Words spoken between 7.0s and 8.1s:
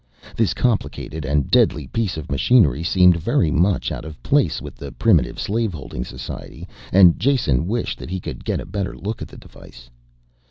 Jason wished that